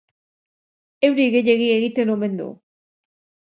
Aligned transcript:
Euri 1.11 1.29
gehiegi 1.37 1.69
egiten 1.77 2.13
omen 2.17 2.43
du. 2.43 2.51